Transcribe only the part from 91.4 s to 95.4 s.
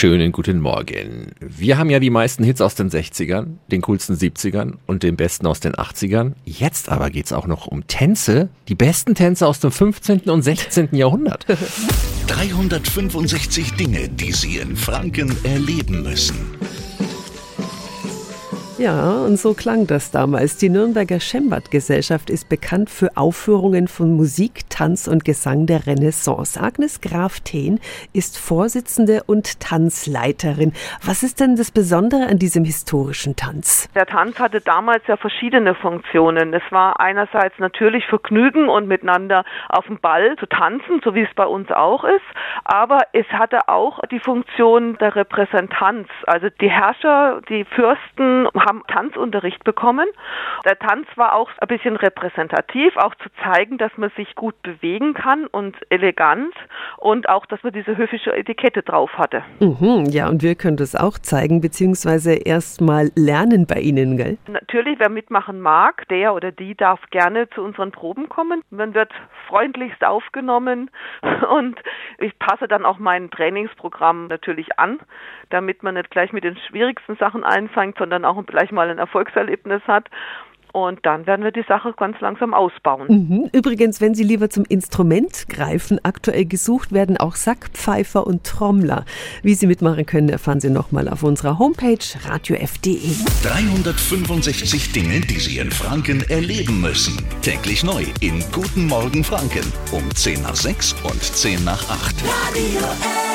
Homepage radiof.de. 365 Dinge, die